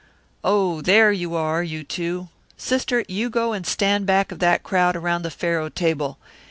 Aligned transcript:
"Oh, 0.43 0.81
there 0.81 1.11
you 1.11 1.35
are, 1.35 1.61
you 1.61 1.83
two. 1.83 2.29
Sister, 2.57 3.03
you 3.07 3.29
go 3.29 3.53
and 3.53 3.67
stand 3.67 4.07
back 4.07 4.31
of 4.31 4.39
that 4.39 4.63
crowd 4.63 4.95
around 4.95 5.21
the 5.21 5.29
faro 5.29 5.69
table. 5.69 6.17